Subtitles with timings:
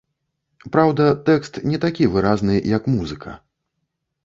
[0.75, 3.39] Праўда, тэкст не такі выразны, як музыка.